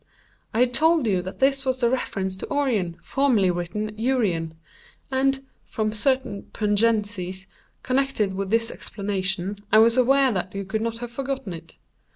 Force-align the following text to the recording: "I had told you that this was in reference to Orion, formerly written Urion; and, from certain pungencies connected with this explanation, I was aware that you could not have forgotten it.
"I 0.51 0.61
had 0.61 0.73
told 0.73 1.05
you 1.05 1.21
that 1.21 1.37
this 1.37 1.63
was 1.63 1.83
in 1.83 1.91
reference 1.91 2.35
to 2.37 2.49
Orion, 2.51 2.97
formerly 3.03 3.51
written 3.51 3.95
Urion; 3.99 4.53
and, 5.11 5.45
from 5.63 5.93
certain 5.93 6.49
pungencies 6.53 7.45
connected 7.83 8.33
with 8.33 8.49
this 8.49 8.71
explanation, 8.71 9.59
I 9.71 9.77
was 9.77 9.97
aware 9.97 10.31
that 10.31 10.55
you 10.55 10.65
could 10.65 10.81
not 10.81 10.97
have 11.05 11.11
forgotten 11.11 11.53
it. 11.53 11.75